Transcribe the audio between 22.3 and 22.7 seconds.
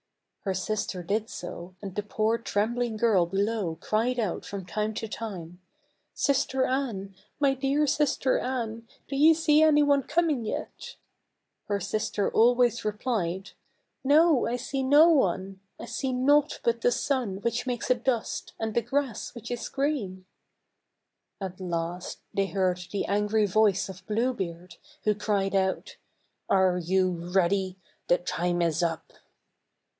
they